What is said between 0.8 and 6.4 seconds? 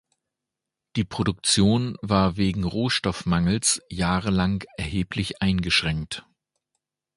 Die Produktion war wegen Rohstoffmangels jahrelang erheblich eingeschränkt.